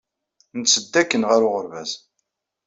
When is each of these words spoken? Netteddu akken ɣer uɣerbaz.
Netteddu 0.59 0.97
akken 1.01 1.23
ɣer 1.29 1.41
uɣerbaz. 1.47 1.91